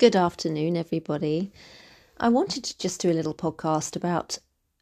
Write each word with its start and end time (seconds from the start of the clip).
Good 0.00 0.16
afternoon, 0.16 0.78
everybody. 0.78 1.52
I 2.16 2.30
wanted 2.30 2.64
to 2.64 2.78
just 2.78 3.02
do 3.02 3.10
a 3.10 3.12
little 3.12 3.34
podcast 3.34 3.96
about 3.96 4.38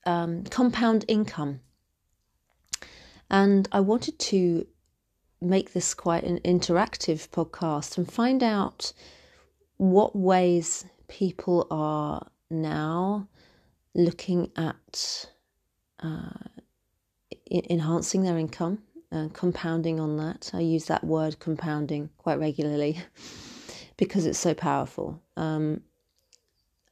um, 0.07 0.45
compound 0.45 1.05
income. 1.09 1.59
And 3.29 3.69
I 3.73 3.81
wanted 3.81 4.21
to 4.21 4.65
make 5.41 5.73
this 5.73 5.93
quite 5.93 6.23
an 6.23 6.39
interactive 6.45 7.31
podcast 7.31 7.99
and 7.99 8.09
find 8.09 8.45
out 8.45 8.93
what 9.77 10.15
ways 10.15 10.85
people 11.09 11.67
are 11.69 12.25
now 12.49 13.27
looking 13.97 14.53
at 14.55 15.27
uh, 15.99 16.47
enhancing 17.51 18.23
their 18.23 18.39
income 18.39 18.85
and 19.11 19.35
compounding 19.35 19.99
on 19.99 20.17
that. 20.19 20.53
I 20.55 20.61
use 20.61 20.85
that 20.85 21.03
word 21.03 21.41
compounding 21.41 22.11
quite 22.19 22.39
regularly 22.39 22.99
because 23.99 24.25
it's 24.25 24.39
so 24.39 24.55
powerful. 24.55 25.21
Um, 25.37 25.83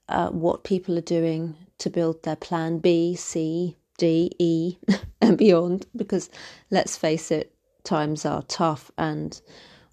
uh, 0.09 0.29
what 0.29 0.65
people 0.65 0.99
are 0.99 1.13
doing 1.13 1.57
to 1.79 1.89
build 1.89 2.23
their 2.23 2.37
plan 2.37 2.79
B, 2.79 3.15
C, 3.17 3.77
D, 3.97 4.31
E, 4.39 4.77
and 5.23 5.39
beyond, 5.39 5.87
because 5.97 6.29
let's 6.71 6.97
face 6.97 7.31
it, 7.31 7.55
times 7.85 8.27
are 8.27 8.43
tough 8.43 8.91
and 8.99 9.41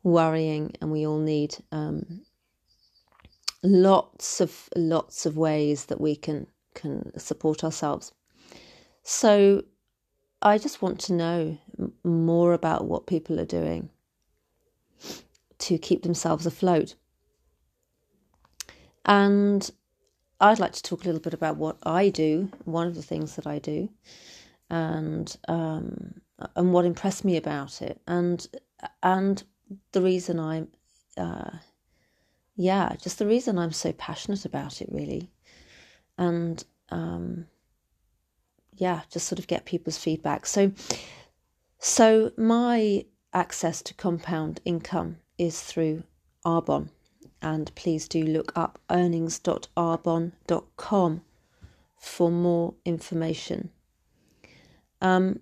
worrying, 0.04 0.73
and 0.82 0.92
we 0.92 1.08
all 1.08 1.20
need 1.20 1.56
um, 1.72 2.22
lots 3.62 4.42
of 4.42 4.70
lots 4.76 5.26
of 5.26 5.38
ways 5.38 5.86
that 5.86 6.02
we 6.02 6.16
can 6.16 6.48
can 6.73 7.18
support 7.18 7.64
ourselves. 7.64 8.12
So, 9.04 9.64
I 10.42 10.58
just 10.58 10.82
want 10.82 11.00
to 11.02 11.14
know 11.14 11.58
more 12.04 12.54
about 12.54 12.86
what 12.86 13.06
people 13.06 13.40
are 13.40 13.45
doing 13.45 13.90
to 15.59 15.78
keep 15.78 16.04
themselves 16.04 16.45
afloat. 16.45 16.95
And 19.06 19.70
I'd 20.40 20.60
like 20.60 20.74
to 20.74 20.84
talk 20.84 21.04
a 21.04 21.06
little 21.06 21.22
bit 21.22 21.34
about 21.34 21.58
what 21.58 21.78
I 21.84 22.09
do, 22.09 22.50
one 22.66 22.88
of 22.88 22.96
the 22.96 23.02
things 23.02 23.36
that 23.36 23.48
I 23.48 23.60
do, 23.60 23.90
and 24.70 25.36
um, 25.48 26.22
and 26.56 26.73
what 26.73 26.86
impressed 26.86 27.23
me 27.26 27.38
about 27.38 27.82
it, 27.82 28.02
and 28.08 28.45
and 29.02 29.44
the 29.92 30.02
reason 30.02 30.40
I'm, 30.40 30.68
uh, 31.18 31.52
yeah, 32.56 32.95
just 33.02 33.20
the 33.20 33.28
reason 33.28 33.58
I'm 33.58 33.72
so 33.72 33.94
passionate 33.94 34.45
about 34.45 34.82
it, 34.82 34.90
really, 34.92 35.32
and 36.17 36.64
um, 36.90 37.48
yeah, 38.76 39.02
just 39.12 39.28
sort 39.28 39.40
of 39.40 39.48
get 39.48 39.66
people's 39.66 39.98
feedback. 39.98 40.45
So, 40.45 40.72
so 41.80 42.32
my 42.38 43.06
access 43.34 43.82
to 43.84 43.94
compound 43.94 44.62
income 44.66 45.17
is 45.38 45.62
through 45.62 46.04
Arbonne 46.45 46.90
and 47.44 47.75
please 47.75 48.08
do 48.08 48.23
look 48.23 48.52
up 48.55 48.80
earnings.arbonne.com 48.89 51.22
for 51.97 52.31
more 52.31 52.73
information. 52.86 53.69
Um, 55.02 55.41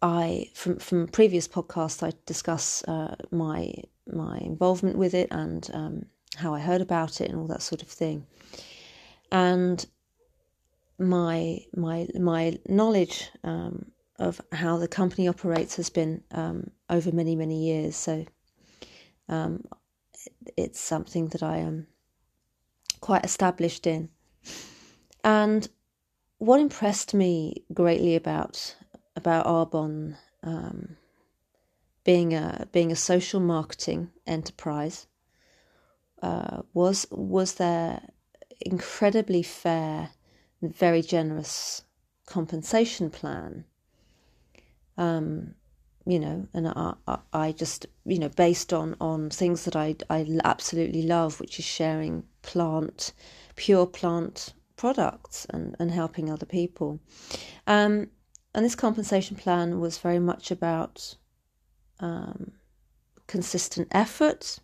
I 0.00 0.50
from 0.54 0.78
from 0.78 1.08
previous 1.08 1.48
podcasts 1.48 2.06
I 2.06 2.12
discuss 2.26 2.84
uh, 2.84 3.16
my 3.30 3.72
my 4.06 4.38
involvement 4.38 4.96
with 4.96 5.14
it 5.14 5.28
and 5.30 5.68
um, 5.72 6.06
how 6.36 6.54
I 6.54 6.60
heard 6.60 6.80
about 6.80 7.20
it 7.20 7.30
and 7.30 7.38
all 7.38 7.48
that 7.48 7.62
sort 7.62 7.82
of 7.82 7.88
thing, 7.88 8.26
and 9.32 9.84
my 10.98 11.58
my 11.74 12.06
my 12.14 12.58
knowledge 12.68 13.30
um, 13.42 13.86
of 14.18 14.40
how 14.52 14.76
the 14.76 14.88
company 14.88 15.26
operates 15.26 15.76
has 15.76 15.90
been 15.90 16.22
um, 16.30 16.70
over 16.88 17.10
many 17.10 17.34
many 17.34 17.64
years. 17.64 17.96
So 17.96 18.24
um, 19.28 19.64
it's 20.56 20.80
something 20.80 21.28
that 21.28 21.42
I 21.42 21.58
am 21.58 21.86
quite 23.00 23.24
established 23.24 23.86
in. 23.86 24.10
And 25.24 25.68
what 26.38 26.60
impressed 26.60 27.14
me 27.14 27.64
greatly 27.72 28.14
about 28.14 28.76
about 29.16 29.46
Arbonne 29.46 30.16
um, 30.42 30.96
being 32.04 32.34
a 32.34 32.68
being 32.72 32.92
a 32.92 32.96
social 32.96 33.40
marketing 33.40 34.10
enterprise 34.26 35.06
uh, 36.22 36.62
was 36.72 37.06
was 37.10 37.54
their 37.54 38.02
incredibly 38.60 39.42
fair 39.42 40.10
very 40.62 41.02
generous 41.02 41.82
compensation 42.26 43.10
plan. 43.10 43.64
Um, 44.96 45.54
you 46.08 46.18
know, 46.18 46.48
and 46.54 46.68
I, 46.68 46.94
I 47.34 47.52
just, 47.52 47.84
you 48.06 48.18
know, 48.18 48.30
based 48.30 48.72
on, 48.72 48.96
on 48.98 49.28
things 49.28 49.66
that 49.66 49.76
I, 49.76 49.94
I 50.08 50.26
absolutely 50.42 51.02
love, 51.02 51.38
which 51.38 51.58
is 51.58 51.66
sharing 51.66 52.24
plant, 52.40 53.12
pure 53.56 53.84
plant 53.84 54.54
products 54.76 55.46
and, 55.50 55.76
and 55.78 55.90
helping 55.90 56.30
other 56.30 56.46
people. 56.46 56.98
Um, 57.66 58.08
and 58.54 58.64
this 58.64 58.74
compensation 58.74 59.36
plan 59.36 59.80
was 59.80 59.98
very 59.98 60.18
much 60.18 60.50
about 60.50 61.14
um, 62.00 62.52
consistent 63.26 63.88
effort. 63.90 64.60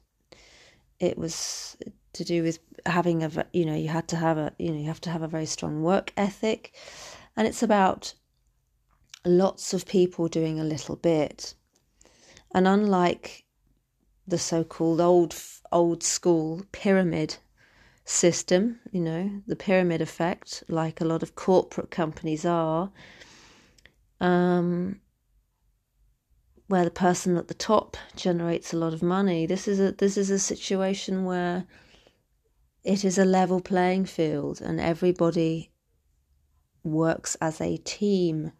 It 0.99 1.19
was 1.19 1.76
to 2.15 2.25
do 2.25 2.43
with 2.43 2.59
having 2.87 3.22
a, 3.22 3.47
you 3.53 3.66
know, 3.66 3.75
you 3.75 3.88
had 3.88 4.09
to 4.09 4.16
have 4.16 4.38
a, 4.38 4.53
you 4.59 4.71
know, 4.71 4.78
you 4.78 4.87
have 4.87 5.03
to 5.03 5.11
have 5.11 5.21
a 5.21 5.28
very 5.28 5.47
strong 5.47 5.82
work 5.82 6.11
ethic. 6.16 6.72
And 7.37 7.47
it's 7.47 7.62
about 7.62 8.15
lots 9.25 9.73
of 9.73 9.87
people 9.87 10.29
doing 10.29 10.61
a 10.61 10.65
little 10.65 10.97
bit. 10.97 11.55
And 12.55 12.69
unlike 12.69 13.45
the 14.27 14.39
so-called 14.39 15.01
old 15.01 15.35
old 15.73 16.03
school 16.03 16.62
pyramid 16.73 17.37
system, 18.05 18.79
you 18.93 19.01
know, 19.01 19.43
the 19.47 19.57
pyramid 19.57 20.01
effect, 20.01 20.62
like 20.69 21.01
a 21.01 21.05
lot 21.05 21.23
of 21.23 21.35
corporate 21.35 21.91
companies 21.91 22.45
are, 22.45 22.91
um, 24.21 25.01
where 26.69 26.85
the 26.85 26.91
person 26.91 27.37
at 27.37 27.49
the 27.49 27.55
top 27.55 27.97
generates 28.15 28.73
a 28.73 28.77
lot 28.77 28.95
of 28.95 29.03
money. 29.03 29.47
This 29.47 29.67
is 29.67 29.81
a 29.81 29.93
this 29.93 30.17
is 30.17 30.31
a 30.31 30.39
situation 30.39 31.25
where 31.25 31.65
it 32.85 33.05
is 33.05 33.19
a 33.19 33.25
level 33.25 33.61
playing 33.61 34.05
field 34.05 34.61
and 34.61 34.79
everybody 34.79 35.71
works 36.83 37.35
as 37.41 37.61
a 37.61 37.79
team 37.79 38.53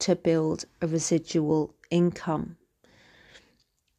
to 0.00 0.16
build 0.16 0.64
a 0.80 0.86
residual 0.86 1.74
income. 1.90 2.56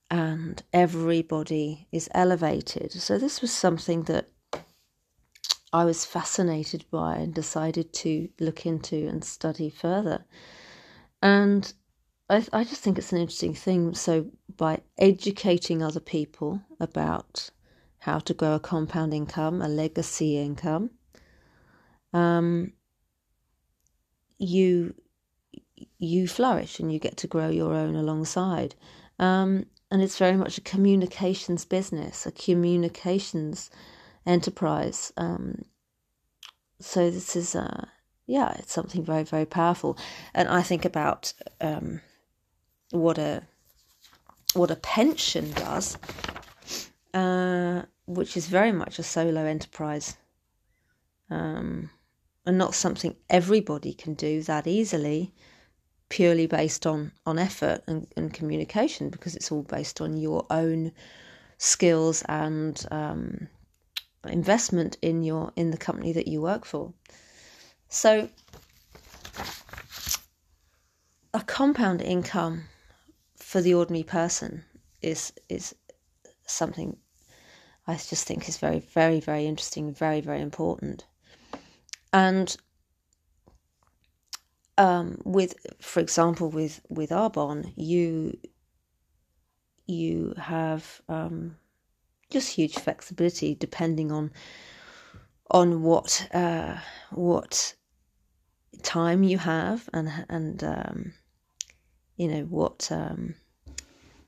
And 0.09 0.63
everybody 0.71 1.87
is 1.91 2.09
elevated. 2.13 2.93
So, 2.93 3.17
this 3.17 3.41
was 3.41 3.51
something 3.51 4.03
that 4.03 4.29
I 5.73 5.83
was 5.83 6.05
fascinated 6.05 6.85
by 6.89 7.17
and 7.17 7.33
decided 7.33 7.91
to 7.93 8.29
look 8.39 8.65
into 8.65 9.07
and 9.07 9.23
study 9.23 9.69
further. 9.69 10.25
And 11.21 11.73
I, 12.29 12.45
I 12.53 12.63
just 12.63 12.81
think 12.81 12.97
it's 12.97 13.11
an 13.11 13.19
interesting 13.19 13.53
thing. 13.53 13.93
So, 13.93 14.27
by 14.55 14.81
educating 14.97 15.83
other 15.83 15.99
people 15.99 16.61
about 16.79 17.49
how 17.99 18.19
to 18.19 18.33
grow 18.33 18.55
a 18.55 18.59
compound 18.59 19.13
income, 19.13 19.61
a 19.61 19.67
legacy 19.67 20.37
income, 20.37 20.91
um, 22.13 22.73
you 24.37 24.95
you 25.99 26.27
flourish 26.27 26.79
and 26.79 26.91
you 26.91 26.99
get 26.99 27.17
to 27.17 27.27
grow 27.27 27.49
your 27.49 27.73
own 27.73 27.95
alongside. 27.95 28.75
Um, 29.19 29.65
and 29.89 30.01
it's 30.01 30.17
very 30.17 30.35
much 30.35 30.57
a 30.57 30.61
communications 30.61 31.65
business, 31.65 32.25
a 32.25 32.31
communications 32.31 33.69
enterprise. 34.25 35.13
Um, 35.17 35.63
so 36.79 37.09
this 37.09 37.35
is, 37.35 37.55
uh, 37.55 37.85
yeah, 38.25 38.53
it's 38.59 38.73
something 38.73 39.03
very, 39.03 39.23
very 39.23 39.45
powerful. 39.45 39.97
And 40.33 40.49
I 40.49 40.61
think 40.61 40.85
about 40.85 41.33
um, 41.61 42.01
what 42.91 43.17
a 43.17 43.43
what 44.53 44.71
a 44.71 44.75
pension 44.75 45.51
does, 45.51 45.97
uh, 47.13 47.83
which 48.05 48.35
is 48.35 48.47
very 48.47 48.71
much 48.71 48.97
a 48.97 49.03
solo 49.03 49.45
enterprise, 49.45 50.17
um, 51.29 51.89
and 52.45 52.57
not 52.57 52.73
something 52.73 53.15
everybody 53.29 53.93
can 53.93 54.13
do 54.13 54.41
that 54.43 54.65
easily 54.65 55.33
purely 56.09 56.47
based 56.47 56.85
on 56.85 57.11
on 57.25 57.37
effort 57.37 57.83
and, 57.87 58.07
and 58.15 58.33
communication 58.33 59.09
because 59.09 59.35
it's 59.35 59.51
all 59.51 59.63
based 59.63 60.01
on 60.01 60.17
your 60.17 60.45
own 60.49 60.91
skills 61.57 62.23
and 62.29 62.85
um, 62.91 63.47
investment 64.29 64.97
in 65.01 65.23
your 65.23 65.51
in 65.55 65.71
the 65.71 65.77
company 65.77 66.13
that 66.13 66.27
you 66.27 66.41
work 66.41 66.65
for. 66.65 66.93
So 67.89 68.29
a 71.33 71.41
compound 71.41 72.01
income 72.01 72.63
for 73.35 73.61
the 73.61 73.73
ordinary 73.73 74.03
person 74.03 74.63
is 75.01 75.33
is 75.49 75.75
something 76.45 76.97
I 77.85 77.93
just 77.95 78.27
think 78.27 78.47
is 78.47 78.57
very 78.57 78.79
very 78.79 79.19
very 79.19 79.45
interesting, 79.45 79.93
very 79.93 80.21
very 80.21 80.41
important. 80.41 81.05
And 82.13 82.55
um, 84.77 85.21
with, 85.23 85.55
for 85.79 85.99
example, 85.99 86.49
with 86.49 86.81
with 86.89 87.09
Arbonne, 87.09 87.73
you 87.75 88.37
you 89.87 90.33
have 90.37 91.01
um, 91.07 91.55
just 92.29 92.53
huge 92.53 92.75
flexibility 92.75 93.55
depending 93.55 94.11
on 94.11 94.31
on 95.49 95.81
what 95.81 96.27
uh, 96.33 96.77
what 97.11 97.73
time 98.83 99.23
you 99.23 99.37
have 99.37 99.89
and 99.93 100.25
and 100.29 100.63
um, 100.63 101.13
you 102.17 102.27
know 102.27 102.43
what 102.43 102.89
um, 102.91 103.35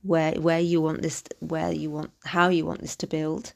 where 0.01 0.33
where 0.33 0.59
you 0.59 0.81
want 0.81 1.01
this 1.01 1.23
where 1.39 1.71
you 1.71 1.91
want 1.91 2.11
how 2.23 2.49
you 2.49 2.65
want 2.65 2.81
this 2.81 2.95
to 2.95 3.07
build 3.07 3.53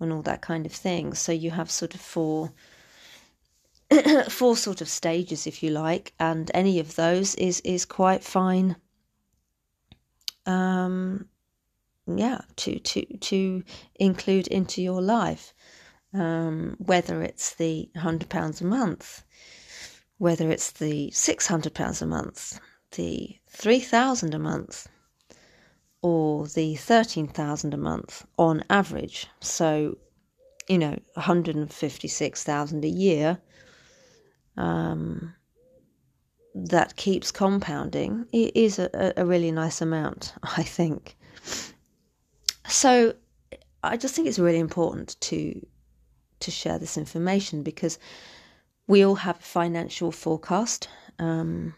and 0.00 0.12
all 0.12 0.22
that 0.22 0.42
kind 0.42 0.66
of 0.66 0.72
thing. 0.72 1.14
So 1.14 1.32
you 1.32 1.50
have 1.52 1.70
sort 1.70 1.94
of 1.94 2.00
four 2.00 2.52
four 4.28 4.56
sort 4.56 4.80
of 4.80 4.88
stages 4.88 5.46
if 5.46 5.62
you 5.62 5.70
like 5.70 6.12
and 6.18 6.50
any 6.54 6.78
of 6.80 6.96
those 6.96 7.34
is 7.36 7.60
is 7.60 7.84
quite 7.84 8.24
fine 8.24 8.76
um 10.46 11.26
yeah 12.06 12.40
to 12.56 12.78
to 12.80 13.04
to 13.18 13.62
include 13.98 14.46
into 14.48 14.82
your 14.82 15.00
life 15.00 15.54
um, 16.14 16.76
whether 16.78 17.22
it's 17.22 17.54
the 17.54 17.90
hundred 17.96 18.28
pounds 18.28 18.60
a 18.60 18.64
month, 18.64 19.24
whether 20.18 20.50
it's 20.50 20.70
the 20.70 21.10
six 21.10 21.46
hundred 21.48 21.74
pounds 21.74 22.00
a 22.00 22.06
month, 22.06 22.60
the 22.92 23.36
three 23.48 23.80
thousand 23.80 24.32
a 24.32 24.38
month, 24.38 24.88
or 26.02 26.46
the 26.46 26.76
thirteen 26.76 27.26
thousand 27.26 27.74
a 27.74 27.78
month 27.78 28.24
on 28.38 28.62
average. 28.70 29.26
So, 29.40 29.98
you 30.68 30.78
know, 30.78 30.96
one 31.14 31.24
hundred 31.24 31.56
and 31.56 31.72
fifty 31.72 32.08
six 32.08 32.44
thousand 32.44 32.84
a 32.84 32.88
year. 32.88 33.38
Um, 34.56 35.34
that 36.54 36.94
keeps 36.94 37.32
compounding 37.32 38.26
it 38.32 38.56
is 38.56 38.78
a, 38.78 39.12
a 39.16 39.26
really 39.26 39.50
nice 39.50 39.80
amount, 39.80 40.34
I 40.56 40.62
think. 40.62 41.16
So 42.68 43.14
I 43.82 43.96
just 43.96 44.14
think 44.14 44.28
it's 44.28 44.38
really 44.38 44.60
important 44.60 45.16
to 45.22 45.66
to 46.40 46.50
share 46.50 46.78
this 46.78 46.98
information 46.98 47.62
because 47.62 47.98
we 48.86 49.04
all 49.04 49.14
have 49.14 49.38
a 49.38 49.42
financial 49.42 50.12
forecast 50.12 50.88
um, 51.18 51.74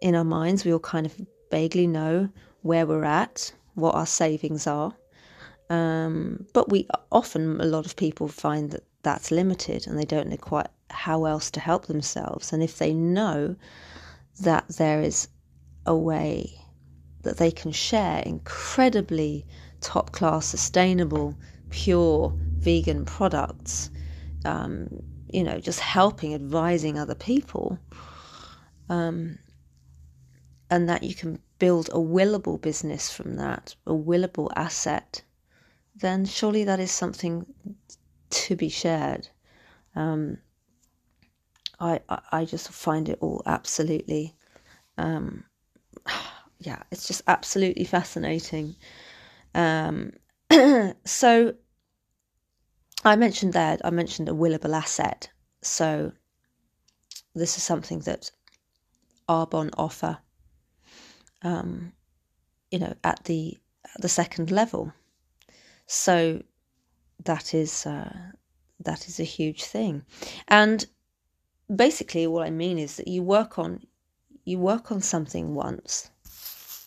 in 0.00 0.14
our 0.14 0.24
minds. 0.24 0.64
We 0.64 0.72
all 0.72 0.78
kind 0.78 1.06
of 1.06 1.20
vaguely 1.50 1.86
know 1.86 2.28
where 2.62 2.86
we're 2.86 3.04
at, 3.04 3.52
what 3.74 3.94
our 3.94 4.06
savings 4.06 4.66
are. 4.66 4.94
Um, 5.68 6.46
but 6.52 6.70
we 6.70 6.86
often, 7.10 7.60
a 7.60 7.64
lot 7.64 7.86
of 7.86 7.96
people 7.96 8.28
find 8.28 8.70
that 8.70 8.84
that's 9.02 9.30
limited 9.30 9.86
and 9.86 9.98
they 9.98 10.04
don't 10.04 10.28
know 10.28 10.36
quite 10.36 10.68
how 10.90 11.24
else 11.24 11.50
to 11.52 11.60
help 11.60 11.86
themselves. 11.86 12.52
And 12.52 12.62
if 12.62 12.78
they 12.78 12.94
know 12.94 13.56
that 14.40 14.66
there 14.68 15.00
is 15.00 15.28
a 15.84 15.96
way 15.96 16.60
that 17.22 17.38
they 17.38 17.50
can 17.50 17.72
share 17.72 18.22
incredibly 18.24 19.46
top 19.80 20.12
class, 20.12 20.46
sustainable, 20.46 21.36
pure 21.70 22.32
vegan 22.58 23.04
products 23.04 23.90
um, 24.46 24.88
you 25.28 25.42
know, 25.42 25.58
just 25.58 25.80
helping, 25.80 26.34
advising 26.34 26.98
other 26.98 27.14
people, 27.14 27.78
um, 28.88 29.38
and 30.70 30.88
that 30.88 31.02
you 31.02 31.14
can 31.14 31.40
build 31.58 31.88
a 31.88 31.98
willable 31.98 32.60
business 32.60 33.10
from 33.10 33.36
that, 33.36 33.74
a 33.86 33.92
willable 33.92 34.50
asset, 34.54 35.22
then 35.98 36.24
surely 36.24 36.64
that 36.64 36.80
is 36.80 36.90
something 36.90 37.46
to 38.30 38.56
be 38.56 38.68
shared. 38.68 39.28
Um, 39.94 40.38
I, 41.80 42.00
I 42.32 42.44
just 42.44 42.70
find 42.70 43.08
it 43.08 43.18
all 43.20 43.42
absolutely, 43.46 44.34
um, 44.98 45.44
yeah, 46.58 46.82
it's 46.90 47.06
just 47.06 47.22
absolutely 47.26 47.84
fascinating. 47.84 48.76
Um, 49.54 50.12
so 51.04 51.54
I 53.04 53.16
mentioned 53.16 53.52
that 53.52 53.80
I 53.84 53.90
mentioned 53.90 54.28
a 54.28 54.32
willable 54.32 54.74
asset. 54.74 55.30
So 55.62 56.12
this 57.34 57.56
is 57.56 57.62
something 57.62 58.00
that 58.00 58.30
Arbonne 59.28 59.70
offer, 59.76 60.18
um, 61.42 61.92
you 62.70 62.78
know, 62.78 62.94
at 63.04 63.24
the 63.24 63.58
at 63.94 64.00
the 64.00 64.08
second 64.08 64.50
level. 64.50 64.92
So 65.86 66.42
that 67.24 67.54
is 67.54 67.86
uh, 67.86 68.12
that 68.80 69.08
is 69.08 69.20
a 69.20 69.24
huge 69.24 69.64
thing, 69.64 70.02
and 70.48 70.86
basically 71.74 72.26
what 72.26 72.46
I 72.46 72.50
mean 72.50 72.78
is 72.78 72.96
that 72.96 73.08
you 73.08 73.22
work 73.22 73.58
on 73.58 73.80
you 74.44 74.58
work 74.58 74.92
on 74.92 75.00
something 75.00 75.54
once, 75.54 76.10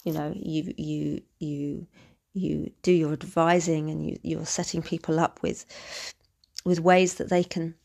you 0.03 0.13
know, 0.13 0.33
you 0.35 0.73
you 0.77 1.21
you 1.39 1.87
you 2.33 2.71
do 2.81 2.91
your 2.91 3.13
advising 3.13 3.89
and 3.89 4.09
you, 4.09 4.19
you're 4.23 4.45
setting 4.45 4.81
people 4.81 5.19
up 5.19 5.41
with 5.41 5.65
with 6.65 6.79
ways 6.79 7.15
that 7.15 7.29
they 7.29 7.43
can 7.43 7.75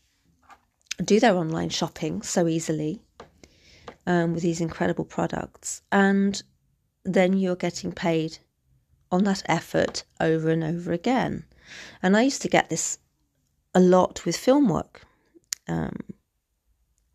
do 1.03 1.19
their 1.19 1.35
online 1.35 1.69
shopping 1.69 2.21
so 2.21 2.47
easily 2.47 3.01
um, 4.07 4.33
with 4.33 4.43
these 4.43 4.61
incredible 4.61 5.05
products. 5.05 5.81
And 5.91 6.41
then 7.03 7.33
you're 7.33 7.55
getting 7.55 7.91
paid 7.91 8.37
on 9.15 9.23
that 9.23 9.41
effort 9.47 10.03
over 10.19 10.49
and 10.49 10.63
over 10.63 10.91
again 10.91 11.43
and 12.03 12.15
i 12.15 12.21
used 12.21 12.41
to 12.41 12.47
get 12.49 12.69
this 12.69 12.99
a 13.73 13.79
lot 13.79 14.25
with 14.25 14.37
film 14.37 14.69
work 14.69 15.01
um, 15.67 15.97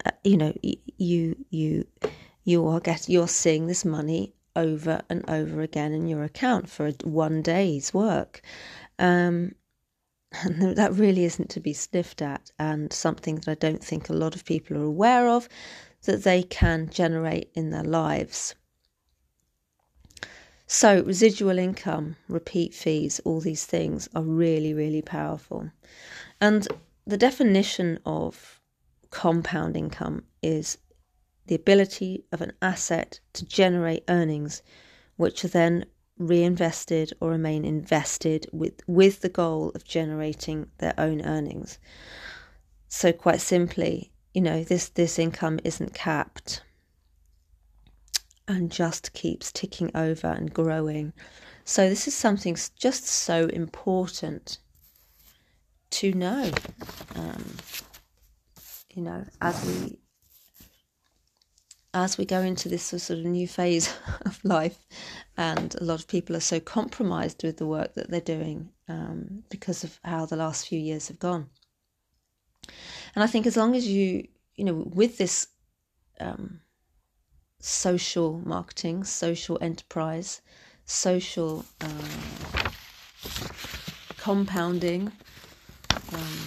uh, 0.05 0.11
you 0.25 0.37
know 0.37 0.53
you 0.99 1.37
you 1.51 1.87
you 2.45 2.67
are 2.67 2.81
get 2.81 3.09
you're 3.09 3.29
seeing 3.29 3.67
this 3.67 3.85
money 3.85 4.35
over 4.57 5.01
and 5.09 5.29
over 5.29 5.61
again 5.63 5.93
in 5.93 6.07
your 6.07 6.25
account 6.25 6.69
for 6.69 6.91
one 7.05 7.43
day's 7.43 7.95
work. 7.95 8.43
Um, 8.99 9.55
and 10.45 10.77
that 10.77 10.93
really 10.93 11.25
isn't 11.25 11.51
to 11.51 11.61
be 11.61 11.73
sniffed 11.73 12.23
at, 12.23 12.53
and 12.59 12.93
something 12.93 13.37
that 13.37 13.49
I 13.49 13.55
don't 13.55 13.83
think 13.83 14.09
a 14.09 14.15
lot 14.15 14.37
of 14.37 14.45
people 14.45 14.77
are 14.77 14.85
aware 14.85 15.29
of 15.29 15.49
that 16.05 16.23
they 16.23 16.43
can 16.45 16.89
generate 16.89 17.51
in 17.55 17.71
their 17.71 17.85
lives. 17.85 18.55
So, 20.73 21.03
residual 21.03 21.59
income, 21.59 22.15
repeat 22.29 22.75
fees, 22.75 23.21
all 23.25 23.41
these 23.41 23.67
things 23.67 24.09
are 24.15 24.23
really, 24.23 24.73
really 24.73 25.03
powerful. 25.03 25.69
And 26.41 26.69
the 27.05 27.17
definition 27.17 27.99
of 28.07 28.61
compound 29.11 29.77
income 29.77 30.23
is 30.45 30.79
the 31.49 31.57
ability 31.57 32.25
of 32.31 32.41
an 32.41 32.53
asset 32.63 33.19
to 33.33 33.45
generate 33.45 34.05
earnings, 34.09 34.63
which 35.17 35.45
are 35.45 35.49
then 35.49 35.87
reinvested 36.19 37.15
or 37.21 37.31
remain 37.31 37.65
invested 37.65 38.47
with, 38.53 38.81
with 38.87 39.23
the 39.23 39.29
goal 39.29 39.73
of 39.75 39.83
generating 39.83 40.71
their 40.79 40.95
own 40.97 41.21
earnings. 41.23 41.81
So, 42.87 43.13
quite 43.13 43.41
simply, 43.41 44.13
you 44.33 44.41
know, 44.41 44.63
this, 44.63 44.89
this 44.89 45.19
income 45.19 45.59
isn't 45.65 45.95
capped 45.95 46.63
and 48.51 48.71
just 48.71 49.13
keeps 49.13 49.53
ticking 49.53 49.91
over 49.95 50.27
and 50.27 50.53
growing. 50.53 51.13
So, 51.65 51.89
this 51.89 52.09
is 52.09 52.15
something 52.15 52.57
just 52.77 53.07
so 53.07 53.47
important 53.47 54.59
to 55.91 56.13
know. 56.13 56.51
Um, 57.15 57.45
you 58.93 59.03
know, 59.03 59.25
as 59.41 59.65
we 59.65 59.99
as 61.95 62.19
we 62.19 62.25
go 62.25 62.41
into 62.41 62.69
this 62.69 62.85
sort 62.85 63.11
of 63.11 63.25
new 63.25 63.47
phase 63.47 63.95
of 64.27 64.45
life, 64.45 64.85
and 65.37 65.75
a 65.77 65.85
lot 65.85 66.01
of 66.01 66.09
people 66.09 66.35
are 66.35 66.41
so 66.41 66.59
compromised 66.59 67.45
with 67.45 67.57
the 67.59 67.67
work 67.67 67.95
that 67.95 68.11
they're 68.11 68.21
doing 68.21 68.71
um, 68.89 69.45
because 69.49 69.85
of 69.85 69.99
how 70.03 70.27
the 70.27 70.37
last 70.37 70.67
few 70.67 70.79
years 70.79 71.07
have 71.07 71.21
gone. 71.21 71.49
And 73.15 73.23
I 73.23 73.29
think 73.29 73.47
as 73.47 73.57
long 73.57 73.77
as 73.77 73.87
you, 73.87 74.27
you 74.57 74.65
know, 74.65 74.75
with 74.75 75.19
this 75.19 75.49
um, 76.19 76.61
social 77.61 78.41
marketing, 78.45 79.05
social 79.05 79.59
enterprise, 79.61 80.41
social 80.85 81.65
uh, 81.81 82.69
compounding, 84.17 85.13
um, 86.13 86.39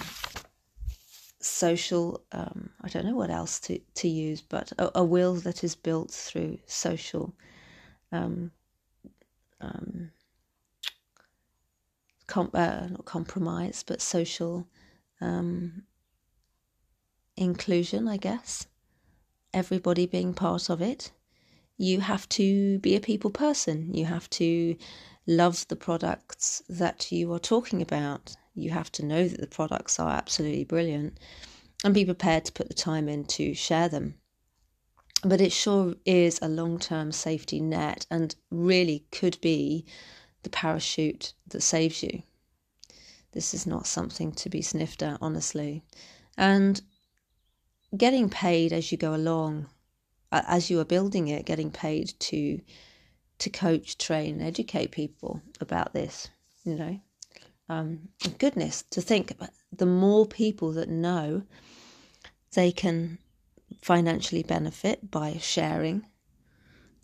social 1.44 2.22
um, 2.32 2.70
i 2.82 2.88
don't 2.88 3.06
know 3.06 3.16
what 3.16 3.30
else 3.30 3.60
to, 3.60 3.80
to 3.96 4.08
use 4.08 4.42
but 4.42 4.72
a, 4.78 5.00
a 5.00 5.04
will 5.04 5.36
that 5.36 5.64
is 5.64 5.76
built 5.76 6.10
through 6.10 6.58
social 6.66 7.34
um, 8.12 8.52
um, 9.60 10.12
com- 12.28 12.52
uh, 12.54 12.88
not 12.90 13.06
compromise 13.06 13.84
but 13.86 14.02
social 14.02 14.66
um, 15.20 15.84
inclusion 17.36 18.08
i 18.08 18.16
guess 18.16 18.68
everybody 19.54 20.06
being 20.06 20.34
part 20.34 20.70
of 20.70 20.82
it 20.82 21.12
you 21.78 22.00
have 22.00 22.28
to 22.30 22.80
be 22.80 22.96
a 22.96 23.00
people 23.00 23.30
person 23.30 23.94
you 23.94 24.06
have 24.06 24.30
to 24.30 24.76
love 25.26 25.66
the 25.68 25.76
products 25.76 26.62
that 26.68 27.12
you 27.12 27.32
are 27.34 27.40
talking 27.40 27.82
about 27.82 28.36
you 28.56 28.70
have 28.70 28.92
to 28.92 29.06
know 29.06 29.28
that 29.28 29.42
the 29.42 29.48
products 29.48 30.00
are 30.00 30.12
absolutely 30.12 30.64
brilliant 30.64 31.18
and 31.84 31.94
be 31.94 32.06
prepared 32.06 32.46
to 32.46 32.52
put 32.52 32.68
the 32.68 32.74
time 32.74 33.10
in 33.10 33.26
to 33.26 33.54
share 33.54 33.90
them. 33.90 34.16
But 35.24 35.42
it 35.42 35.52
sure 35.52 35.96
is 36.06 36.40
a 36.42 36.50
long 36.50 36.80
term 36.80 37.12
safety 37.12 37.60
net 37.60 38.06
and 38.10 38.36
really 38.50 39.06
could 39.12 39.40
be 39.42 39.86
the 40.44 40.50
parachute 40.50 41.34
that 41.48 41.62
saves 41.62 42.04
you. 42.04 42.24
This 43.32 43.54
is 43.54 43.66
not 43.66 43.88
something 43.88 44.32
to 44.34 44.50
be 44.50 44.62
sniffed 44.62 45.02
at, 45.02 45.18
honestly. 45.22 45.84
And 46.38 46.82
getting 47.96 48.30
paid 48.30 48.74
as 48.74 48.92
you 48.92 48.98
go 48.98 49.14
along, 49.14 49.68
as 50.32 50.70
you 50.70 50.80
are 50.80 50.86
building 50.86 51.28
it, 51.28 51.46
getting 51.46 51.72
paid 51.72 52.14
to 52.20 52.60
to 53.40 53.50
coach, 53.50 53.98
train, 53.98 54.42
educate 54.42 54.92
people 54.92 55.42
about 55.60 55.94
this, 55.94 56.30
you 56.64 56.76
know. 56.76 57.00
Um, 57.68 58.10
goodness, 58.38 58.84
to 58.92 59.02
think 59.02 59.32
about 59.32 59.50
the 59.72 59.86
more 59.86 60.26
people 60.26 60.72
that 60.74 60.88
know, 60.88 61.44
they 62.54 62.72
can 62.72 63.18
financially 63.82 64.44
benefit 64.44 65.10
by 65.12 65.38
sharing 65.40 66.06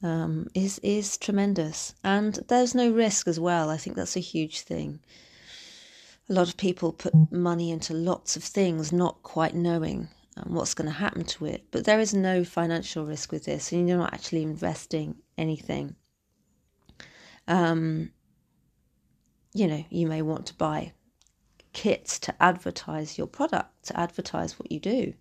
um, 0.01 0.47
is 0.53 0.79
is 0.79 1.17
tremendous, 1.17 1.93
and 2.03 2.39
there's 2.47 2.73
no 2.73 2.91
risk 2.91 3.27
as 3.27 3.39
well. 3.39 3.69
I 3.69 3.77
think 3.77 3.95
that's 3.95 4.15
a 4.15 4.21
huge 4.21 4.61
thing. 4.61 4.99
A 6.29 6.33
lot 6.33 6.47
of 6.47 6.57
people 6.57 6.93
put 6.93 7.31
money 7.31 7.71
into 7.71 7.93
lots 7.93 8.35
of 8.35 8.43
things, 8.43 8.93
not 8.93 9.23
quite 9.23 9.55
knowing 9.55 10.09
um, 10.39 10.53
what's 10.53 10.73
going 10.73 10.87
to 10.89 10.93
happen 10.95 11.23
to 11.23 11.45
it. 11.45 11.65
But 11.71 11.85
there 11.85 11.99
is 11.99 12.13
no 12.13 12.43
financial 12.43 13.05
risk 13.05 13.31
with 13.31 13.45
this, 13.45 13.71
and 13.71 13.87
you're 13.87 13.97
not 13.97 14.13
actually 14.13 14.43
investing 14.43 15.15
anything. 15.37 15.95
Um, 17.47 18.11
you 19.53 19.67
know, 19.67 19.83
you 19.89 20.07
may 20.07 20.21
want 20.21 20.45
to 20.47 20.53
buy 20.53 20.93
kits 21.73 22.19
to 22.19 22.35
advertise 22.41 23.17
your 23.17 23.27
product, 23.27 23.85
to 23.87 23.99
advertise 23.99 24.59
what 24.59 24.71
you 24.71 24.79
do, 24.79 25.13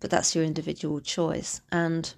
but 0.00 0.10
that's 0.10 0.34
your 0.34 0.44
individual 0.44 1.00
choice. 1.00 1.60
And 1.70 2.12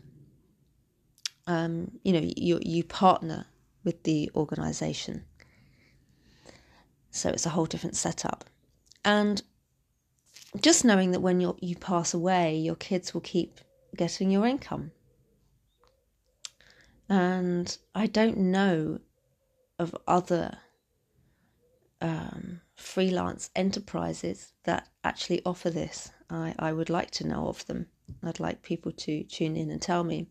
um, 1.47 1.91
you 2.05 2.13
know, 2.13 2.31
you 2.37 2.61
you 2.63 2.85
partner 2.85 3.47
with 3.85 4.05
the 4.05 4.31
organisation, 4.37 5.25
so 7.11 7.31
it's 7.31 7.47
a 7.47 7.51
whole 7.51 7.67
different 7.67 7.97
setup. 7.97 8.45
And 9.05 9.43
just 10.61 10.85
knowing 10.85 11.13
that 11.13 11.21
when 11.21 11.41
you 11.41 11.57
you 11.61 11.77
pass 11.77 12.15
away, 12.15 12.57
your 12.57 12.77
kids 12.77 13.15
will 13.15 13.21
keep 13.21 13.61
getting 13.97 14.31
your 14.31 14.47
income. 14.47 14.93
And 17.09 17.77
I 17.95 18.07
don't 18.07 18.39
know 18.39 19.01
of 19.79 19.97
other 20.07 20.59
um, 22.01 22.61
freelance 22.77 23.51
enterprises 23.55 24.53
that 24.65 24.89
actually 25.05 25.43
offer 25.45 25.71
this. 25.71 26.11
I, 26.31 26.55
I 26.59 26.73
would 26.73 26.91
like 26.91 27.11
to 27.13 27.27
know 27.27 27.49
of 27.49 27.67
them. 27.67 27.87
I'd 28.23 28.41
like 28.41 28.63
people 28.63 28.93
to 28.93 29.25
tune 29.25 29.57
in 29.57 29.71
and 29.71 29.81
tell 29.81 30.05
me. 30.05 30.29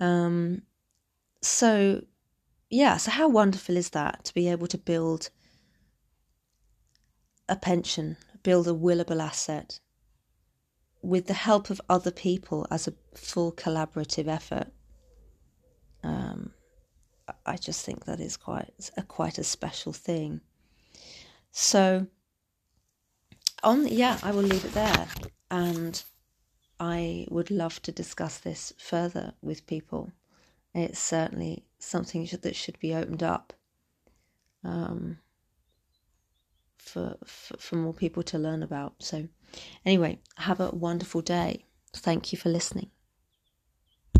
Um, 0.00 0.62
so, 1.42 2.02
yeah, 2.70 2.96
so 2.96 3.10
how 3.10 3.28
wonderful 3.28 3.76
is 3.76 3.90
that 3.90 4.24
to 4.24 4.34
be 4.34 4.48
able 4.48 4.66
to 4.68 4.78
build 4.78 5.30
a 7.48 7.56
pension, 7.56 8.16
build 8.42 8.68
a 8.68 8.72
willable 8.72 9.22
asset 9.22 9.80
with 11.02 11.26
the 11.26 11.34
help 11.34 11.70
of 11.70 11.80
other 11.88 12.10
people 12.10 12.66
as 12.70 12.86
a 12.86 12.94
full 13.14 13.52
collaborative 13.52 14.28
effort? 14.28 14.68
Um, 16.02 16.52
I 17.46 17.56
just 17.56 17.84
think 17.84 18.04
that 18.04 18.20
is 18.20 18.36
quite 18.36 18.90
a 18.96 19.02
quite 19.02 19.38
a 19.38 19.44
special 19.44 19.92
thing. 19.92 20.40
So, 21.50 22.06
on 23.62 23.86
yeah, 23.86 24.18
I 24.22 24.32
will 24.32 24.42
leave 24.42 24.64
it 24.64 24.74
there, 24.74 25.06
and 25.50 26.02
I 26.80 27.26
would 27.30 27.50
love 27.50 27.80
to 27.82 27.92
discuss 27.92 28.38
this 28.38 28.72
further 28.78 29.34
with 29.40 29.66
people. 29.66 30.12
It's 30.74 30.98
certainly 30.98 31.66
something 31.78 32.28
that 32.42 32.56
should 32.56 32.78
be 32.78 32.94
opened 32.94 33.22
up 33.22 33.52
um, 34.64 35.18
for, 36.82 37.16
for 37.24 37.56
for 37.58 37.76
more 37.76 37.94
people 37.94 38.22
to 38.24 38.38
learn 38.38 38.62
about. 38.62 38.94
So, 38.98 39.28
anyway, 39.84 40.18
have 40.36 40.60
a 40.60 40.70
wonderful 40.70 41.22
day. 41.22 41.66
Thank 41.94 42.32
you 42.32 42.38
for 42.38 42.48
listening. 42.48 42.90